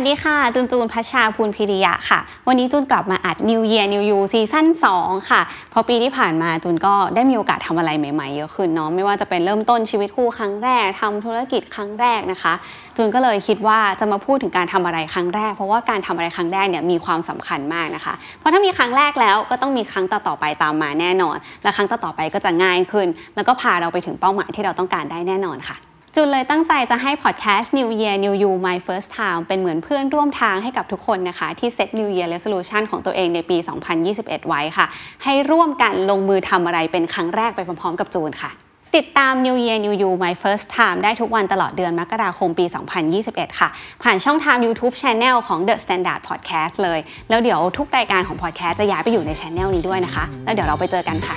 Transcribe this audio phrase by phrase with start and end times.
[0.00, 4.66] สวัสดีค่ะจุนจูนพัชชาภูลพิริยะค่ะ วันนี้จูนกลับมาอัด New Year New You ซีซั่น
[4.98, 5.40] 2 ค่ะ
[5.70, 12.54] เพราะปีที่ผ่านมาจูนก็ได้มีโอกาสทำอะไรใหม่ๆ เยอะขึ้นเนาะไม่ว่าจะเป็นเริ่มต้นชีวิตคู่ครั้งแรกทำธุรกิจครั้งแรกนะคะ
[12.96, 25.78] จูนก็เลยคิดว่าจะมาพูดถึงการทำอะไรครั้งแรก เพราะว่าการทำอะไรครั้งแรกเนี่ยมีความสำคัญมากนะคะ เพราะถ้ามีครั้งแรกแล้วก็ต้องมีครั้งต่อๆไปตามมาแน่นอน และครั้งต่อๆไปก็จะง่ายขึ้น แล้วก็พาเราไปถึงเป้าหมายที่เราต้องการได้แน่นอนค่ะ
[26.16, 33.56] จุนเลยตั้งใจจะให้พอดแคสต์ New Year New You My First Time เป็นเหมือนเพื่อนร่วมทางให้กับทุกคนนะคะ ที่เซต New Year Resolution ของตัวเองในปี
[34.02, 34.86] 2021 ไว้ค่ะ
[35.24, 38.50] ให้ร่วมกันลงมือทำอะไรเป็นครั้งแรกไปพร้อมๆ กับจูนค่ะ
[38.96, 42.64] ติดตาม New Year New You My First Time ได้ทุกวันตลอดเดือนมกราคมปี
[43.12, 43.68] 2021 ค่ะ
[44.02, 51.36] ผ่านช่องทาง YouTube Channel ของ The Standard Podcast เลย แล้วเดี๋ยวทุกรายการของ Podcast จะย้ายไปอยู่ใน Channel นี้ด้วยนะคะ แล้วเดี๋ยวเราไปเจอกันค่